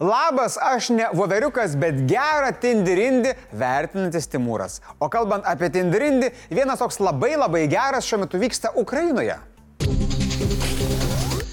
Labas, 0.00 0.56
aš 0.62 0.88
ne 0.88 1.06
voveriukas, 1.12 1.74
bet 1.76 1.98
gerą 2.08 2.54
tindirindį 2.56 3.34
vertinantis 3.52 4.30
Timūras. 4.32 4.78
O 4.96 5.10
kalbant 5.12 5.44
apie 5.44 5.68
tindirindį, 5.74 6.30
vienas 6.48 6.80
toks 6.80 6.96
labai 7.04 7.34
labai 7.36 7.66
geras 7.68 8.08
šiuo 8.08 8.22
metu 8.22 8.40
vyksta 8.40 8.72
Ukrainoje. 8.80 9.36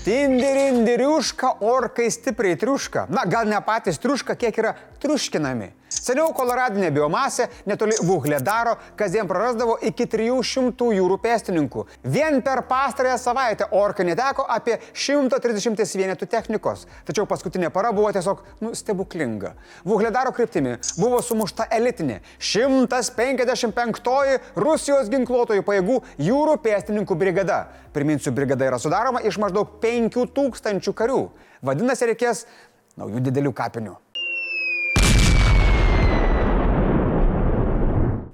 Tindirindiriuška, 0.05 1.57
orkai 1.59 2.07
stipriai 2.07 2.55
triuška. 2.55 3.09
Na, 3.11 3.25
gal 3.27 3.51
ne 3.51 3.59
patys 3.67 3.99
triuška, 3.99 4.37
kiek 4.39 4.63
yra 4.63 4.71
triuškinami. 5.03 5.73
Seniau 5.87 6.33
koloradinė 6.35 6.89
biomasė 6.91 7.45
netoli 7.67 7.95
Vuhlė 8.03 8.41
daro 8.43 8.73
kasdien 8.99 9.27
prarasdavo 9.27 9.77
iki 9.87 10.03
300 10.11 10.89
jūrų 10.97 11.15
pėstininkų. 11.23 11.85
Vien 12.03 12.41
per 12.43 12.65
pastarąją 12.67 13.15
savaitę 13.21 13.69
orka 13.71 14.03
neteko 14.03 14.43
apie 14.51 14.75
130 14.91 15.95
vienetų 16.01 16.27
technikos. 16.27 16.83
Tačiau 17.07 17.23
paskutinė 17.29 17.71
para 17.71 17.93
buvo 17.95 18.11
tiesiog 18.11 18.41
nu, 18.59 18.73
stebuklinga. 18.75 19.53
Vuhlė 19.87 20.11
daro 20.11 20.33
kryptimi 20.35 20.75
buvo 20.99 21.21
sumušta 21.23 21.69
elitinė 21.71 22.19
155 22.39 24.41
Rusijos 24.59 25.11
ginkluotojų 25.13 25.63
pajėgų 25.67 26.01
jūrų 26.27 26.57
pėstininkų 26.67 27.15
brigada. 27.15 27.61
Priminsiu, 27.95 28.35
brigada 28.35 28.67
yra 28.67 28.81
sudaroma 28.81 29.23
iš 29.23 29.39
maždaug 29.39 29.79
5000 29.79 30.91
karių. 30.99 31.29
Vadinasi, 31.63 32.11
reikės 32.11 32.43
naujų 32.99 33.23
didelių 33.29 33.55
kapinių. 33.55 33.95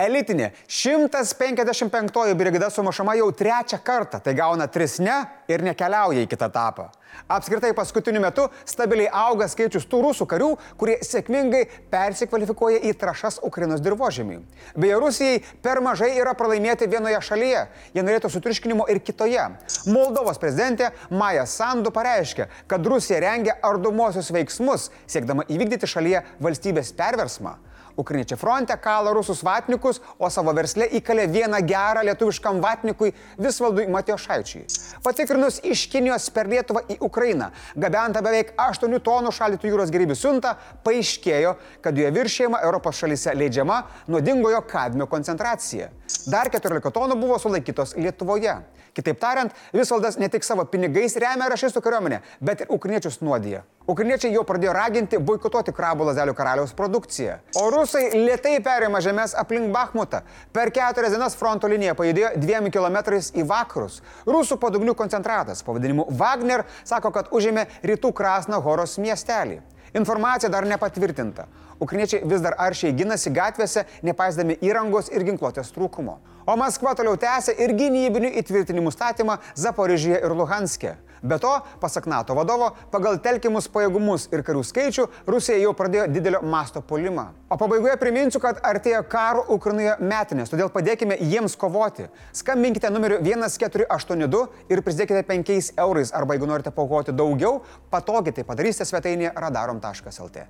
Elitinė 0.04 0.52
155 0.68 2.34
brigada 2.40 2.70
sumušama 2.74 3.16
jau 3.20 3.30
trečią 3.32 3.80
kartą, 3.84 4.20
tai 4.24 4.36
gauna 4.38 4.68
tris 4.68 5.00
ne 5.00 5.22
ir 5.48 5.64
nekeliauja 5.64 6.26
į 6.26 6.30
kitą 6.32 6.52
etapą. 6.52 6.90
Apskritai 7.28 7.74
paskutiniu 7.78 8.22
metu 8.22 8.48
stabiliai 8.66 9.12
auga 9.14 9.48
skaičius 9.50 9.86
tų 9.90 10.02
rusų 10.08 10.26
karių, 10.30 10.50
kurie 10.80 10.96
sėkmingai 11.06 11.64
persikvalifikuoja 11.94 12.82
į 12.90 12.94
trašas 13.00 13.40
Ukrainos 13.46 13.84
dirbožėmį. 13.86 14.40
Beje, 14.76 15.00
Rusijai 15.04 15.42
per 15.64 15.82
mažai 15.86 16.14
yra 16.18 16.34
pralaimėti 16.38 16.90
vienoje 16.90 17.22
šalyje, 17.30 17.66
jie 17.94 18.06
norėtų 18.06 18.32
sutriškinimo 18.34 18.88
ir 18.92 19.02
kitoje. 19.06 19.46
Moldovos 19.94 20.42
prezidentė 20.42 20.92
Maja 21.14 21.46
Sandu 21.50 21.94
pareiškė, 21.94 22.50
kad 22.68 22.90
Rusija 22.90 23.22
rengia 23.24 23.60
ardomosius 23.62 24.34
veiksmus, 24.34 24.90
siekdama 25.06 25.46
įvykdyti 25.48 25.90
šalyje 25.90 26.26
valstybės 26.44 26.94
perversmą. 26.98 27.60
Ukrainiečiai 27.98 28.40
fronte 28.40 28.78
kala 28.82 29.14
rusus 29.14 29.44
vatnikus, 29.44 30.02
o 30.20 30.30
savo 30.30 30.54
verslę 30.56 30.88
įkalė 31.00 31.28
vieną 31.30 31.60
gerą 31.68 32.04
lietuviškam 32.08 32.62
vatnikui 32.64 33.14
Visvaldui 33.38 33.88
Matiošaičiui. 33.94 34.66
Patikrinus 35.04 35.60
iš 35.64 35.86
Kinijos 35.92 36.30
per 36.34 36.50
Lietuvą 36.50 36.84
į 36.90 36.98
Ukrainą, 37.06 37.52
gabenta 37.76 38.24
beveik 38.26 38.54
8 38.58 39.00
tonų 39.04 39.34
šaldytų 39.36 39.70
jūros 39.70 39.94
gerybių 39.94 40.18
siunta, 40.18 40.56
paaiškėjo, 40.86 41.56
kad 41.82 41.98
joje 41.98 42.14
viršėjama 42.18 42.64
Europos 42.66 43.02
šalyse 43.04 43.36
leidžiama 43.38 43.84
nuodingojo 44.08 44.64
kadmio 44.70 45.08
koncentracija. 45.12 45.92
Dar 46.30 46.50
14 46.54 46.94
tonų 46.96 47.18
buvo 47.20 47.40
sulaikytos 47.42 47.98
Lietuvoje. 48.00 48.56
Kitaip 48.94 49.18
tariant, 49.18 49.54
Visvaldas 49.74 50.20
ne 50.22 50.30
tik 50.30 50.46
savo 50.46 50.64
pinigais 50.70 51.16
remia 51.18 51.48
rašistų 51.50 51.82
kariuomenę, 51.82 52.20
bet 52.46 52.62
ir 52.62 52.74
ukriniečius 52.74 53.24
nuodija. 53.26 53.64
Ukriniečiai 53.90 54.32
jau 54.36 54.44
pradėjo 54.48 54.76
raginti 54.78 55.18
boikotuoti 55.18 55.74
krabų 55.76 56.06
lazelių 56.12 56.36
karaliaus 56.38 56.76
produkciją. 56.78 57.40
O 57.60 57.66
rusai 57.74 58.06
lietai 58.14 58.54
perėmė 58.64 59.02
žemės 59.04 59.34
aplink 59.36 59.74
Bahmutą. 59.74 60.22
Per 60.54 60.72
keturias 60.72 61.12
dienas 61.12 61.36
fronto 61.36 61.68
linija 61.68 61.98
pajudėjo 61.98 62.36
dviem 62.38 62.70
kilometrais 62.72 63.34
į 63.34 63.48
vakarus. 63.50 64.00
Rusų 64.30 64.60
padugnių 64.62 64.96
koncentratas 64.96 65.66
pavadinimu 65.66 66.08
Wagner 66.22 66.64
sako, 66.86 67.12
kad 67.18 67.34
užėmė 67.34 67.66
rytų 67.84 68.14
Krasno 68.14 68.62
Horos 68.62 69.00
miestelį. 69.02 69.60
Informacija 69.94 70.50
dar 70.50 70.66
nepatvirtinta. 70.66 71.46
Ukriniečiai 71.80 72.24
vis 72.26 72.42
dar 72.42 72.56
aršiai 72.58 72.96
ginasi 72.98 73.30
gatvėse, 73.34 73.86
nepaisdami 74.02 74.58
įrangos 74.66 75.12
ir 75.14 75.26
ginkluotės 75.28 75.70
trūkumo. 75.76 76.18
O 76.50 76.56
Maskva 76.58 76.96
toliau 76.98 77.18
tęsia 77.20 77.54
ir 77.62 77.76
gynybinių 77.78 78.34
įtvirtinimų 78.42 78.92
statymą 78.94 79.38
Zaporižyje 79.54 80.24
ir 80.26 80.34
Luhanskė. 80.36 80.96
Be 81.24 81.40
to, 81.40 81.52
pasak 81.80 82.06
NATO 82.12 82.36
vadovo, 82.36 82.74
pagal 82.92 83.16
telkimus 83.24 83.70
pajėgumus 83.72 84.28
ir 84.36 84.44
karių 84.44 84.64
skaičių 84.68 85.06
Rusija 85.30 85.56
jau 85.62 85.72
pradėjo 85.78 86.10
didelio 86.12 86.42
masto 86.44 86.82
polimą. 86.84 87.30
O 87.48 87.56
pabaigoje 87.60 87.96
priminsiu, 88.02 88.42
kad 88.44 88.60
artėja 88.60 89.00
karo 89.08 89.46
Ukrainoje 89.56 89.96
metinės, 90.04 90.52
todėl 90.52 90.68
padėkime 90.74 91.16
jiems 91.22 91.56
kovoti. 91.60 92.10
Skambinkite 92.36 92.92
numeriu 92.92 93.22
1482 93.24 94.44
ir 94.68 94.84
prisidėkite 94.84 95.24
5 95.32 95.74
eurais 95.88 96.12
arba 96.12 96.36
jeigu 96.36 96.50
norite 96.52 96.76
paukoti 96.76 97.16
daugiau, 97.16 97.62
patogiai 97.94 98.36
tai 98.36 98.44
padarysite 98.48 98.90
svetainėje 98.92 99.32
radarom.lt. 99.40 100.44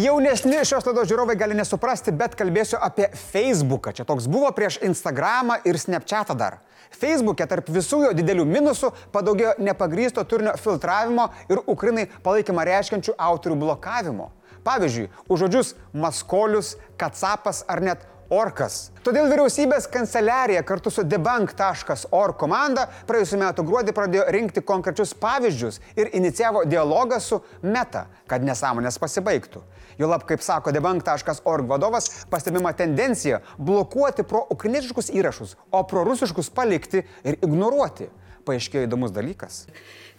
Jaunesni 0.00 0.62
šios 0.64 0.86
laidos 0.86 1.08
žiūrovai 1.10 1.34
gali 1.36 1.56
nesuprasti, 1.58 2.12
bet 2.16 2.32
kalbėsiu 2.38 2.78
apie 2.80 3.10
Facebooką. 3.32 3.92
Čia 3.92 4.06
toks 4.08 4.28
buvo 4.30 4.48
prieš 4.56 4.78
Instagramą 4.86 5.58
ir 5.68 5.76
Snapchatą 5.82 6.36
dar. 6.38 6.60
Facebook'e 6.94 7.44
tarp 7.50 7.68
visų 7.68 7.98
jo 8.06 8.12
didelių 8.16 8.46
minusų 8.48 8.92
padaugėjo 9.12 9.58
nepagrysto 9.60 10.24
turinio 10.24 10.54
filtravimo 10.62 11.26
ir 11.52 11.60
Ukrinai 11.68 12.06
palaikymą 12.24 12.64
reiškiančių 12.70 13.16
autorių 13.26 13.58
blokavimo. 13.60 14.30
Pavyzdžiui, 14.64 15.10
už 15.28 15.44
žodžius 15.44 15.74
maskolius, 15.92 16.74
kacapas 17.00 17.64
ar 17.68 17.84
net 17.84 18.08
orkas. 18.30 18.90
Todėl 19.04 19.28
vyriausybės 19.30 19.88
kanceliarija 19.90 20.62
kartu 20.66 20.92
su 20.92 21.02
debunk.org 21.06 22.36
komanda 22.38 22.86
praėjusiu 23.08 23.40
metu 23.40 23.64
gruodį 23.66 23.94
pradėjo 23.96 24.26
rinkti 24.36 24.62
konkrečius 24.66 25.12
pavyzdžius 25.18 25.80
ir 25.98 26.12
inicijavo 26.16 26.64
dialogą 26.68 27.20
su 27.20 27.40
Meta, 27.62 28.06
kad 28.30 28.44
nesąmonės 28.46 28.98
pasibaigtų. 29.02 29.62
Jolab, 30.00 30.24
kaip 30.28 30.40
sako 30.44 30.72
debunk.org 30.72 31.68
vadovas, 31.68 32.08
pastebima 32.30 32.72
tendencija 32.72 33.42
blokuoti 33.58 34.24
pro-ukrainietiškus 34.24 35.10
įrašus, 35.12 35.56
o 35.70 35.82
pro-rusiškus 35.84 36.52
palikti 36.54 37.04
ir 37.24 37.40
ignoruoti. 37.42 38.08
Paaiškėjo 38.48 38.86
įdomus 38.86 39.12
dalykas. 39.12 39.66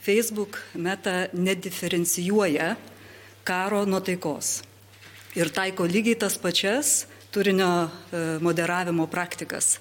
Facebook 0.01 0.59
meta 0.77 1.31
nediferencijuoja 1.33 2.75
karo 3.47 3.85
nuo 3.89 4.01
taikos 4.05 4.59
ir 5.37 5.49
taiko 5.53 5.87
lygiai 5.87 6.17
tas 6.19 6.37
pačias 6.41 7.05
turinio 7.31 7.69
e, 7.87 8.23
moderavimo 8.43 9.07
praktikas, 9.11 9.77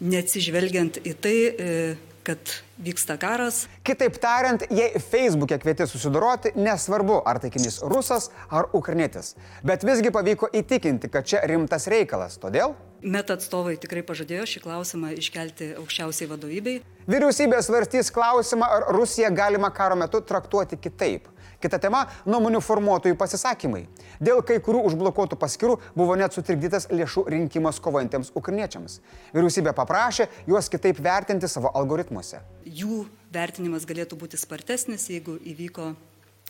neatsižvelgiant 0.00 1.02
į 1.04 1.14
tai, 1.22 1.36
e, 1.50 1.76
kad 2.22 2.54
vyksta 2.82 3.16
karas. 3.18 3.64
Kitaip 3.86 4.16
tariant, 4.22 4.62
jei 4.70 4.94
Facebook'e 5.02 5.58
kvieti 5.62 5.86
susidoroti, 5.90 6.54
nesvarbu, 6.54 7.18
ar 7.26 7.40
taikinys 7.42 7.80
rusas 7.90 8.30
ar 8.50 8.70
ukrainietis. 8.78 9.34
Bet 9.66 9.84
visgi 9.86 10.12
pavyko 10.14 10.50
įtikinti, 10.54 11.10
kad 11.10 11.26
čia 11.26 11.42
rimtas 11.50 11.88
reikalas. 11.90 12.38
Todėl 12.42 12.76
Met 13.02 13.32
atstovai 13.34 13.74
tikrai 13.82 14.04
pažadėjo 14.06 14.44
šį 14.46 14.60
klausimą 14.62 15.08
iškelti 15.18 15.72
aukščiausiai 15.80 16.28
vadovybei. 16.30 16.76
Vyriausybė 17.10 17.58
svarstys 17.66 18.12
klausimą, 18.14 18.68
ar 18.76 18.84
Rusiją 18.94 19.32
galima 19.34 19.72
karo 19.74 19.96
metu 19.98 20.20
traktuoti 20.22 20.78
kitaip. 20.78 21.26
Kita 21.62 21.78
tema- 21.78 22.06
nuomonių 22.32 22.58
formuotojų 22.58 23.14
pasisakymai. 23.14 23.84
Dėl 24.18 24.42
kai 24.42 24.58
kurių 24.58 24.82
užblokuotų 24.88 25.38
paskirų 25.38 25.78
buvo 25.94 26.16
net 26.18 26.34
sutrikdytas 26.34 26.88
lėšų 26.90 27.28
rinkimas 27.30 27.78
kovojantiems 27.78 28.32
ukriniečiams. 28.34 28.98
Vyriausybė 29.32 29.72
paprašė 29.72 30.26
juos 30.46 30.68
kitaip 30.68 30.98
vertinti 30.98 31.46
savo 31.48 31.70
algoritmuose. 31.70 32.40
Jų 32.66 33.06
vertinimas 33.32 33.86
galėtų 33.86 34.18
būti 34.18 34.36
spartesnis, 34.36 35.06
jeigu 35.06 35.38
įvyko 35.38 35.94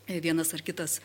vienas 0.09 0.55
ar 0.55 0.63
kitas 0.65 1.01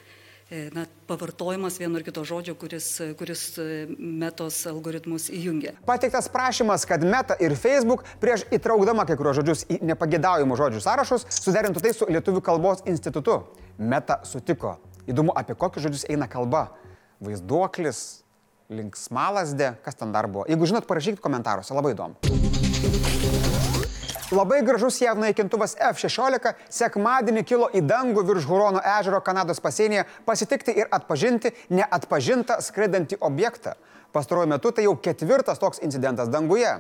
na, 0.50 0.86
pavartojimas 1.08 1.80
vieno 1.80 2.00
ar 2.00 2.04
kito 2.08 2.24
žodžio, 2.24 2.56
kuris, 2.56 2.88
kuris 3.20 3.42
e, 3.60 3.88
metos 4.00 4.62
algoritmus 4.70 5.28
įjungia. 5.34 5.74
Pateiktas 5.88 6.30
prašymas, 6.32 6.86
kad 6.88 7.04
Meta 7.04 7.36
ir 7.44 7.56
Facebook 7.60 8.06
prieš 8.22 8.46
įtraukdama 8.56 9.04
kai 9.08 9.18
kurios 9.20 9.42
žodžius 9.42 9.66
į 9.68 9.82
nepagėdaujamų 9.92 10.60
žodžių 10.60 10.84
sąrašus 10.86 11.28
suderintų 11.42 11.84
tai 11.84 11.92
su 11.96 12.08
Lietuvių 12.08 12.44
kalbos 12.46 12.86
institutu. 12.88 13.42
Meta 13.78 14.22
sutiko. 14.24 14.78
Įdomu, 15.08 15.36
apie 15.36 15.56
kokius 15.56 15.88
žodžius 15.88 16.08
eina 16.12 16.32
kalba. 16.32 16.70
Vaizduoklis, 17.24 18.24
linksmalasdė, 18.72 19.76
kas 19.84 20.00
ten 20.00 20.16
dar 20.16 20.32
buvo. 20.32 20.48
Jeigu 20.48 20.70
žinot, 20.70 20.88
parašykit 20.88 21.24
komentaruose, 21.24 21.76
labai 21.76 21.96
įdomu. 21.96 23.67
Labai 24.32 24.60
gražus 24.62 24.98
JAV 25.00 25.22
naikintuvas 25.24 25.78
F-16 25.80 26.52
sekmadienį 26.68 27.46
kilo 27.48 27.70
į 27.72 27.80
dangų 27.88 28.26
virš 28.28 28.48
Hurono 28.50 28.82
ežero 28.84 29.22
Kanados 29.24 29.62
pasienyje 29.64 30.04
pasitikti 30.28 30.74
ir 30.76 30.90
atpažinti 30.92 31.54
neatpažintą 31.72 32.58
skraidantį 32.66 33.22
objektą. 33.24 33.78
Pastaruoju 34.12 34.50
metu 34.52 34.74
tai 34.76 34.84
jau 34.84 34.98
ketvirtas 35.00 35.64
toks 35.64 35.80
incidentas 35.80 36.28
danguje. 36.28 36.74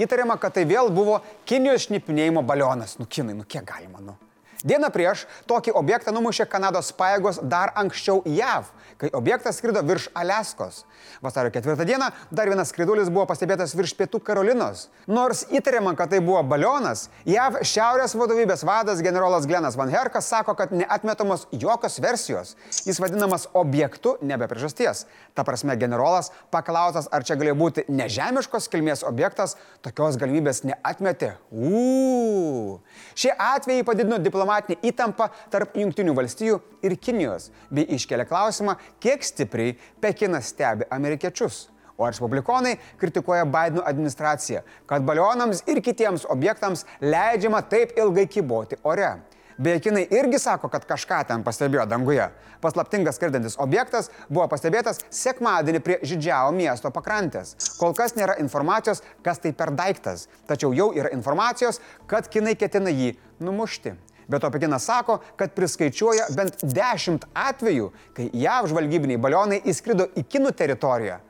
Įtariama, 0.00 0.38
kad 0.40 0.56
tai 0.56 0.64
vėl 0.64 0.88
buvo 0.96 1.18
Kinijos 1.44 1.90
šnipinėjimo 1.90 2.40
balionas. 2.40 2.96
Nu, 2.96 3.04
kinai, 3.04 3.36
nu 3.36 3.44
kiek 3.44 3.68
galima, 3.68 4.00
nu. 4.00 4.16
Dieną 4.64 4.88
prieš 4.88 5.26
tokį 5.44 5.74
objektą 5.76 6.12
numušė 6.16 6.46
Kanados 6.48 6.88
pajėgos 6.96 7.42
dar 7.52 7.74
anksčiau 7.76 8.22
JAV, 8.24 8.70
kai 8.96 9.10
objektas 9.12 9.58
skrido 9.60 9.82
virš 9.84 10.06
Aleskos. 10.16 10.86
Vasario 11.20 11.50
4 11.52 11.84
dieną 11.84 12.08
dar 12.32 12.48
vienas 12.48 12.70
skridulis 12.72 13.10
buvo 13.12 13.26
pastebėtas 13.28 13.74
virš 13.76 13.92
Pietų 13.98 14.22
Karolinos. 14.24 14.86
Nors 15.04 15.44
įtariama, 15.52 15.92
kad 15.98 16.14
tai 16.14 16.22
buvo 16.24 16.40
balionas, 16.48 17.10
JAV 17.28 17.60
šiaurės 17.60 18.16
vadovybės 18.16 18.64
vadas 18.64 19.02
generolas 19.04 19.44
Glenas 19.44 19.76
Van 19.76 19.92
Herkas 19.92 20.30
sako, 20.32 20.56
kad 20.56 20.72
neatmetamos 20.72 21.44
jokios 21.52 22.00
versijos. 22.00 22.54
Jis 22.88 23.02
vadinamas 23.04 23.44
objektu 23.52 24.16
nebe 24.24 24.48
priežasties. 24.48 25.04
Ta 25.36 25.44
prasme, 25.44 25.76
generolas 25.76 26.32
paklaustas, 26.54 27.10
ar 27.12 27.26
čia 27.26 27.36
galėjo 27.36 27.58
būti 27.60 27.84
nežemiškos 27.92 28.70
kilmės 28.72 29.04
objektas, 29.04 29.58
tokios 29.84 30.16
galimybės 30.16 30.64
neatmetė. 30.64 31.34
Uuu. 31.52 32.80
Šie 33.12 33.34
atvejai 33.36 33.84
padidino 33.84 34.16
diplomatinę 34.54 34.80
įtampą 34.82 35.28
tarp 35.50 35.76
Junktinių 35.76 36.14
valstijų 36.14 36.60
ir 36.82 36.96
Kinijos, 36.98 37.50
bei 37.70 37.84
iškelia 37.94 38.24
klausimą, 38.24 38.76
kiek 39.00 39.24
stipriai 39.24 39.76
Pekinas 40.00 40.48
stebi 40.48 40.84
amerikiečius. 40.90 41.70
O 41.96 42.06
respublikonai 42.06 42.76
kritikuoja 42.98 43.44
Bideno 43.44 43.84
administraciją, 43.86 44.62
kad 44.86 45.02
balionams 45.02 45.62
ir 45.66 45.80
kitiems 45.80 46.26
objektams 46.28 46.84
leidžiama 47.00 47.62
taip 47.62 47.94
ilgai 47.96 48.26
kyboti 48.26 48.76
ore. 48.82 49.20
Beje, 49.58 49.80
kinai 49.80 50.08
irgi 50.10 50.38
sako, 50.42 50.66
kad 50.68 50.82
kažką 50.82 51.20
ten 51.28 51.44
pastebėjo 51.46 51.84
danguje. 51.86 52.24
Paslaptingas 52.60 53.14
skirdantis 53.14 53.54
objektas 53.62 54.08
buvo 54.26 54.48
pastebėtas 54.50 55.04
sekmadienį 55.14 55.80
prie 55.84 55.98
Žydžiao 56.02 56.50
miesto 56.56 56.90
pakrantės. 56.90 57.54
Kol 57.78 57.94
kas 57.94 58.16
nėra 58.18 58.34
informacijos, 58.42 59.04
kas 59.22 59.38
tai 59.38 59.52
per 59.54 59.70
daiktas, 59.70 60.26
tačiau 60.50 60.74
jau 60.74 60.90
yra 60.98 61.14
informacijos, 61.14 61.78
kad 62.10 62.26
kinai 62.26 62.56
ketina 62.58 62.90
jį 62.90 63.12
numušti. 63.38 63.94
Bet 64.28 64.44
to 64.44 64.50
Pekinas 64.54 64.86
sako, 64.88 65.18
kad 65.36 65.52
priskaičiuoja 65.56 66.30
bent 66.36 66.64
10 66.64 67.26
atvejų, 67.34 67.90
kai 68.16 68.28
JAV 68.32 68.70
žvalgybiniai 68.72 69.20
balionai 69.20 69.60
įskrido 69.68 70.08
į 70.16 70.24
kinų 70.34 70.54
teritoriją. 70.56 71.20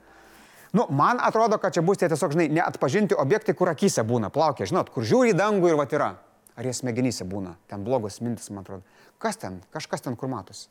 Nu, 0.75 0.87
man 0.91 1.21
atrodo, 1.23 1.59
kad 1.63 1.75
čia 1.75 1.85
bus 1.87 2.01
tie 2.01 2.09
tiesiog, 2.11 2.35
žinai, 2.35 2.49
neatpažinti 2.51 3.15
objektai, 3.15 3.55
kur 3.55 3.71
akise 3.71 4.03
būna, 4.07 4.31
plaukia, 4.35 4.67
žinot, 4.67 4.91
kur 4.91 5.07
žiūri 5.07 5.31
į 5.31 5.39
dangų 5.39 5.71
ir 5.71 5.79
va 5.79 5.87
yra. 5.87 6.11
Ar 6.55 6.67
jie 6.67 6.75
smegenyse 6.75 7.27
būna? 7.27 7.57
Ten 7.71 7.87
blogos 7.87 8.21
mintis, 8.23 8.51
man 8.51 8.67
atrodo. 8.67 8.83
Kas 9.23 9.39
ten? 9.39 9.63
Kažkas 9.75 10.07
ten 10.07 10.19
kur 10.19 10.31
matosi. 10.31 10.69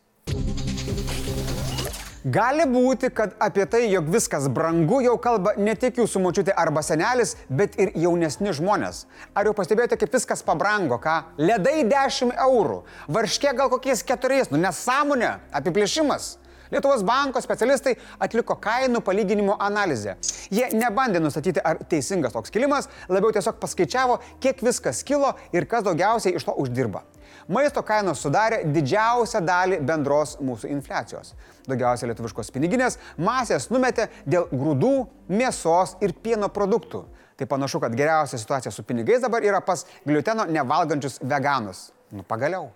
Gali 2.23 2.63
būti, 2.63 3.09
kad 3.11 3.33
apie 3.43 3.65
tai, 3.67 3.81
jog 3.91 4.07
viskas 4.07 4.45
brangu, 4.47 5.01
jau 5.03 5.17
kalba 5.19 5.51
ne 5.59 5.73
tik 5.75 5.97
jūsų 5.99 6.21
močiutė 6.23 6.53
arba 6.55 6.79
senelis, 6.79 7.33
bet 7.51 7.75
ir 7.75 7.91
jaunesni 7.99 8.53
žmonės. 8.55 9.01
Ar 9.35 9.49
jau 9.49 9.53
pastebėjote, 9.57 9.97
kaip 9.99 10.15
viskas 10.15 10.39
pabrango, 10.47 11.01
ką? 11.03 11.17
Ledai 11.35 11.81
10 11.83 12.31
eurų, 12.45 12.77
varškė 13.11 13.51
gal 13.59 13.67
kokiais 13.73 14.05
4, 14.07 14.53
nu 14.55 14.61
nesąmonė, 14.63 15.33
apiplėšimas. 15.51 16.37
Lietuvos 16.73 17.03
banko 17.05 17.41
specialistai 17.43 17.95
atliko 18.23 18.57
kainų 18.61 19.03
palyginimo 19.05 19.57
analizę. 19.61 20.17
Jie 20.53 20.71
nebandė 20.73 21.21
nustatyti, 21.21 21.61
ar 21.61 21.79
teisingas 21.89 22.33
toks 22.33 22.53
kilimas, 22.53 22.89
labiau 23.09 23.33
tiesiog 23.35 23.59
paskaičiavo, 23.61 24.19
kiek 24.41 24.61
viskas 24.65 25.03
kilo 25.05 25.35
ir 25.53 25.69
kas 25.69 25.85
daugiausiai 25.85 26.35
iš 26.39 26.47
to 26.49 26.55
uždirba. 26.63 27.03
Maisto 27.47 27.83
kainos 27.83 28.21
sudarė 28.23 28.61
didžiausią 28.71 29.41
dalį 29.43 29.81
bendros 29.83 30.37
mūsų 30.41 30.69
infliacijos. 30.71 31.33
Daugiausia 31.67 32.07
lietuviškos 32.09 32.51
piniginės 32.55 32.99
masės 33.17 33.69
numetė 33.71 34.09
dėl 34.25 34.47
grūdų, 34.51 34.93
mėsos 35.29 35.97
ir 36.03 36.15
pieno 36.23 36.49
produktų. 36.53 37.05
Tai 37.37 37.49
panašu, 37.49 37.81
kad 37.83 37.95
geriausia 37.97 38.39
situacija 38.39 38.71
su 38.71 38.85
pinigais 38.87 39.23
dabar 39.23 39.43
yra 39.43 39.61
pas 39.65 39.85
gliuteno 40.05 40.45
nevalgančius 40.49 41.19
veganus. 41.21 41.91
Nu 42.13 42.23
pagaliau. 42.23 42.69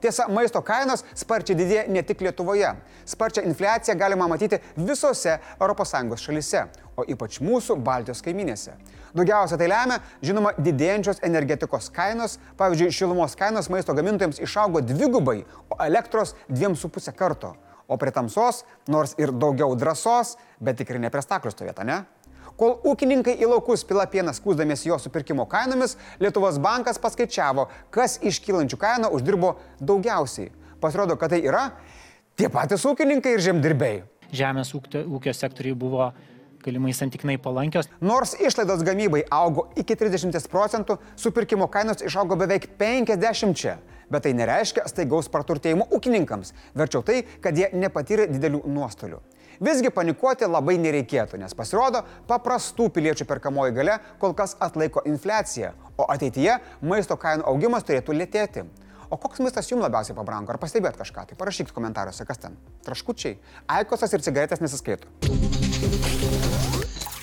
Tiesa, 0.00 0.28
maisto 0.30 0.60
kainos 0.62 1.02
sparčiai 1.18 1.56
didėja 1.58 1.86
ne 1.90 2.02
tik 2.06 2.22
Lietuvoje. 2.22 2.70
Sparčią 3.08 3.42
infliaciją 3.48 3.96
galima 3.98 4.28
matyti 4.30 4.60
visose 4.76 5.38
ES 5.38 6.22
šalise, 6.22 6.66
o 6.96 7.04
ypač 7.06 7.40
mūsų 7.42 7.76
Baltijos 7.82 8.22
kaiminėse. 8.22 8.76
Daugiausia 9.16 9.56
tai 9.58 9.68
lemia, 9.70 9.98
žinoma, 10.22 10.52
didėjančios 10.58 11.22
energetikos 11.26 11.88
kainos. 11.94 12.38
Pavyzdžiui, 12.60 12.92
šilumos 12.94 13.34
kainos 13.38 13.70
maisto 13.72 13.94
gamintojams 13.96 14.38
išaugo 14.44 14.82
dvigubai, 14.84 15.40
o 15.70 15.80
elektros 15.82 16.36
dviem 16.48 16.76
su 16.76 16.90
pusę 16.92 17.12
karto. 17.16 17.56
O 17.88 17.96
prie 17.96 18.12
tamsos, 18.12 18.64
nors 18.86 19.14
ir 19.18 19.32
daugiau 19.32 19.72
drąsos, 19.74 20.36
bet 20.60 20.76
tikrai 20.78 21.00
ne 21.00 21.10
prie 21.10 21.24
staklius 21.24 21.56
stovėta, 21.56 21.86
ne? 21.88 22.02
Kol 22.58 22.74
ūkininkai 22.90 23.36
į 23.38 23.46
laukus 23.52 23.84
pila 23.86 24.08
pieną 24.10 24.32
skūsdamiesi 24.34 24.90
jo 24.90 24.96
supirkimo 24.98 25.44
kainomis, 25.46 25.94
Lietuvos 26.18 26.58
bankas 26.58 26.98
paskaičiavo, 26.98 27.68
kas 27.94 28.16
iš 28.18 28.40
kylančių 28.42 28.78
kainų 28.82 29.12
uždirbo 29.14 29.52
daugiausiai. 29.78 30.50
Pasirodo, 30.82 31.14
kad 31.18 31.30
tai 31.30 31.38
yra 31.46 31.68
tie 32.38 32.50
patys 32.50 32.82
ūkininkai 32.86 33.36
ir 33.36 33.44
žemdirbiai. 33.46 34.02
Žemės 34.34 34.74
ūkio, 34.74 35.04
ūkio 35.06 35.34
sektoriai 35.34 35.78
buvo 35.78 36.10
galimai 36.64 36.92
santykinai 36.98 37.38
palankios. 37.38 37.86
Nors 38.02 38.34
išlaidos 38.34 38.82
gamybai 38.86 39.22
augo 39.30 39.68
iki 39.78 39.94
30 39.94 40.50
procentų, 40.50 40.98
supirkimo 41.16 41.70
kainos 41.70 42.02
išaugo 42.02 42.36
beveik 42.42 42.72
50. 42.80 43.78
Bet 44.10 44.24
tai 44.24 44.34
nereiškia 44.34 44.86
staigaus 44.88 45.30
praturtėjimo 45.30 45.86
ūkininkams. 45.94 46.54
Verčiau 46.74 47.06
tai, 47.06 47.22
kad 47.44 47.58
jie 47.58 47.70
nepatyrė 47.76 48.26
didelių 48.32 48.64
nuostolių. 48.66 49.20
Visgi 49.58 49.90
panikuoti 49.90 50.46
labai 50.46 50.76
nereikėtų, 50.78 51.38
nes 51.42 51.54
pasirodo, 51.58 52.04
paprastų 52.30 52.88
piliečių 52.94 53.26
perkamoji 53.26 53.74
gale 53.74 53.96
kol 54.22 54.34
kas 54.38 54.54
atlaiko 54.62 55.02
infliaciją, 55.10 55.72
o 55.98 56.06
ateityje 56.14 56.60
maisto 56.86 57.18
kainų 57.18 57.46
augimas 57.50 57.86
turėtų 57.88 58.14
lėtėti. 58.20 58.64
O 59.10 59.16
koks 59.16 59.40
maistas 59.42 59.70
jums 59.70 59.82
labiausiai 59.82 60.14
pabrango? 60.14 60.52
Ar 60.52 60.60
pastebėt 60.62 61.00
kažką? 61.00 61.30
Tai 61.30 61.38
parašykit 61.40 61.74
komentaruose, 61.74 62.28
kas 62.28 62.42
ten. 62.44 62.58
Traškučiai, 62.86 63.38
aikosas 63.80 64.14
ir 64.14 64.22
cigaretės 64.26 64.62
nesiskaito. 64.62 65.08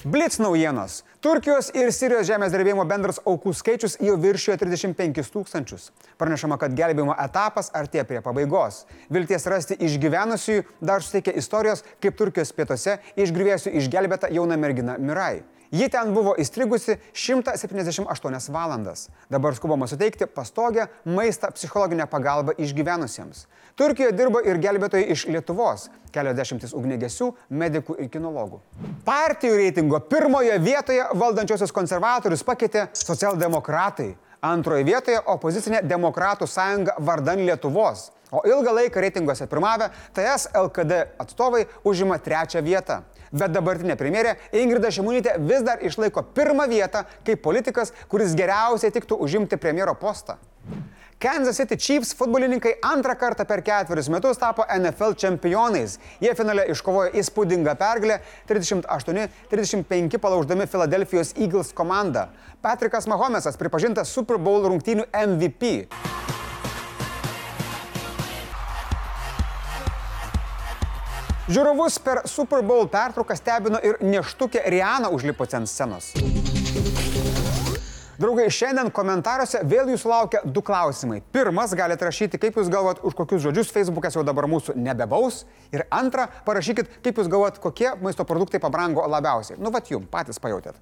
Blitz 0.06 0.38
naujienos. 0.38 1.00
Turkijos 1.18 1.72
ir 1.74 1.88
Sirijos 1.90 2.28
žemės 2.30 2.52
drebėjimo 2.54 2.84
bendras 2.86 3.18
aukų 3.26 3.56
skaičius 3.58 3.96
jau 4.06 4.14
viršijo 4.22 4.54
35 4.62 5.32
tūkstančius. 5.34 5.88
Pranešama, 6.22 6.60
kad 6.62 6.76
gelbėjimo 6.78 7.16
etapas 7.24 7.72
artėja 7.74 8.04
prie 8.06 8.22
pabaigos. 8.22 8.84
Vilties 9.10 9.50
rasti 9.50 9.80
išgyvenusiųjų 9.88 10.68
dar 10.86 11.02
suteikia 11.02 11.34
istorijos, 11.42 11.82
kaip 12.06 12.22
Turkijos 12.22 12.54
pietuose 12.54 13.00
iš 13.18 13.34
grįvėsių 13.34 13.74
išgelbėta 13.82 14.30
jauna 14.30 14.60
mergina 14.62 15.00
Mirai. 15.02 15.42
Ji 15.76 15.90
ten 15.92 16.14
buvo 16.16 16.32
įstrigusi 16.40 16.96
178 17.12 18.54
valandas. 18.54 19.10
Dabar 19.30 19.56
skubama 19.56 19.88
suteikti 19.92 20.28
pastogę 20.28 20.88
maistą 21.06 21.52
psichologinę 21.52 22.08
pagalbą 22.08 22.54
išgyvenusiems. 22.58 23.42
Turkijoje 23.76 24.14
dirbo 24.16 24.40
ir 24.40 24.62
gelbėtojai 24.64 25.10
iš 25.12 25.26
Lietuvos, 25.28 25.90
keliasdešimtis 26.16 26.72
ugnegesių, 26.80 27.28
medikų 27.50 27.98
ir 28.00 28.08
kinologų. 28.14 28.62
Partijų 29.04 29.58
reitingo 29.60 30.00
pirmoje 30.00 30.56
vietoje 30.64 31.10
valdančiosios 31.12 31.76
konservatorius 31.76 32.46
pakeitė 32.48 32.88
socialdemokratai. 32.96 34.14
Antroje 34.46 34.86
vietoje 34.88 35.20
opozicinė 35.34 35.82
Demokratų 35.84 36.48
sąjunga 36.48 36.96
vardan 37.04 37.44
Lietuvos. 37.44 38.14
O 38.32 38.46
ilgą 38.48 38.72
laiką 38.80 39.04
reitinguose 39.04 39.48
pirmavę 39.48 39.90
TS 40.14 40.48
LKD 40.56 41.04
atstovai 41.20 41.66
užima 41.84 42.20
trečią 42.20 42.64
vietą. 42.64 43.02
Bet 43.32 43.54
dabartinė 43.56 43.98
premjerė 44.00 44.36
Ingrida 44.62 44.92
Šimonytė 44.94 45.38
vis 45.46 45.64
dar 45.66 45.82
išlaiko 45.86 46.26
pirmą 46.36 46.68
vietą 46.72 47.06
kaip 47.26 47.42
politikas, 47.46 47.94
kuris 48.12 48.36
geriausiai 48.38 48.94
tiktų 48.96 49.18
užimti 49.26 49.58
premjero 49.62 49.96
postą. 50.00 50.38
Kansas 51.20 51.56
City 51.56 51.78
Chiefs 51.78 52.12
futbolininkai 52.14 52.74
antrą 52.84 53.16
kartą 53.16 53.46
per 53.48 53.62
ketverius 53.64 54.10
metus 54.12 54.38
tapo 54.38 54.66
NFL 54.68 55.16
čempionais. 55.16 55.96
Jie 56.20 56.34
finale 56.36 56.68
iškovojo 56.74 57.16
įspūdingą 57.22 57.78
pergalę 57.80 58.20
38-35 58.52 60.20
palauždami 60.20 60.68
Philadelphijos 60.68 61.32
Eagles 61.40 61.72
komandą. 61.74 62.28
Patrikas 62.62 63.08
Mahomesas 63.08 63.56
pripažintas 63.58 64.12
Super 64.12 64.38
Bowl 64.38 64.68
rungtynių 64.68 65.08
MVP. 65.24 65.76
Žiūrovus 71.46 72.00
per 72.02 72.24
Super 72.26 72.64
Bowl 72.66 72.88
pertrauką 72.90 73.36
stebino 73.38 73.78
ir 73.86 74.00
neštukė 74.02 74.64
Rihanna 74.66 75.12
užlipusi 75.14 75.54
ant 75.60 75.70
scenos. 75.70 76.08
Draugai, 78.18 78.48
šiandien 78.50 78.88
komentaruose 78.96 79.60
vėl 79.70 79.92
jūsų 79.94 80.10
laukia 80.10 80.40
du 80.42 80.64
klausimai. 80.66 81.20
Pirmas, 81.36 81.76
galite 81.78 82.08
rašyti, 82.08 82.40
kaip 82.42 82.58
jūs 82.58 82.72
galvojat, 82.74 83.04
už 83.06 83.14
kokius 83.20 83.44
žodžius 83.44 83.70
Facebook'as 83.76 84.18
jau 84.18 84.24
dabar 84.26 84.48
mūsų 84.50 84.74
nebebaus. 84.74 85.44
Ir 85.70 85.84
antra, 85.94 86.26
parašykit, 86.48 86.90
kaip 87.06 87.22
jūs 87.22 87.30
galvojat, 87.30 87.60
kokie 87.62 87.92
maisto 88.02 88.26
produktai 88.26 88.64
pabrango 88.64 89.06
labiausiai. 89.06 89.60
Nu, 89.62 89.70
vat 89.76 89.92
jum, 89.94 90.08
patys 90.10 90.42
pajutėt. 90.42 90.80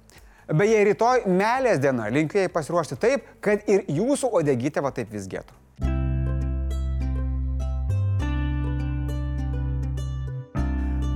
Beje, 0.48 0.80
rytoj 0.88 1.26
melės 1.28 1.82
diena, 1.84 2.08
linkiu 2.08 2.40
jai 2.40 2.48
pasiruošti 2.56 3.00
taip, 3.04 3.28
kad 3.44 3.68
ir 3.68 3.84
jūsų 3.92 4.32
odegytė 4.40 4.80
va 4.86 4.94
taip 4.96 5.12
visgėtų. 5.12 5.63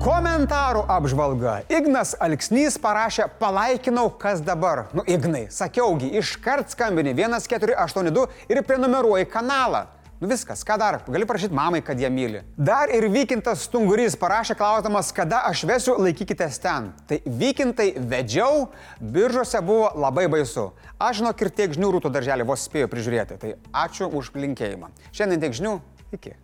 Komentarų 0.09 0.87
apžvalga. 0.89 1.59
Ignas 1.69 2.15
Alksnys 2.25 2.79
parašė, 2.81 3.27
palaikinau, 3.37 4.07
kas 4.17 4.41
dabar. 4.41 4.87
Nu, 4.97 5.03
Ignai, 5.05 5.51
sakiaugi, 5.53 6.09
iškart 6.17 6.73
skambini 6.73 7.13
1482 7.13 8.25
ir 8.49 8.63
prenumeruoji 8.65 9.29
kanalą. 9.29 9.83
Nu 10.17 10.31
viskas, 10.33 10.65
ką 10.65 10.79
dar? 10.81 10.99
Gali 11.05 11.29
parašyti 11.29 11.53
mamai, 11.53 11.83
kad 11.85 12.01
jie 12.01 12.09
myli. 12.09 12.41
Dar 12.57 12.89
ir 12.89 13.05
Vykintas 13.13 13.67
Stungurys 13.69 14.17
parašė 14.17 14.57
klausimas, 14.57 15.13
kada 15.13 15.43
aš 15.51 15.67
vesiu, 15.69 15.99
laikykitės 16.01 16.57
ten. 16.65 16.89
Tai 17.05 17.21
Vykintai 17.29 17.91
vedžiau, 18.01 18.71
biržose 18.99 19.61
buvo 19.61 19.93
labai 19.93 20.25
baisu. 20.33 20.71
Aš 20.97 21.21
žinok 21.21 21.45
ir 21.45 21.53
tiek 21.61 21.77
žinių 21.77 21.99
rūtų 21.99 22.17
darželį 22.17 22.49
vos 22.49 22.65
spėjau 22.65 22.89
prižiūrėti. 22.97 23.43
Tai 23.45 23.57
ačiū 23.85 24.09
už 24.09 24.33
linkėjimą. 24.41 24.89
Šiandien 25.13 25.45
tiek 25.45 25.61
žinių. 25.61 25.81
Iki. 26.17 26.39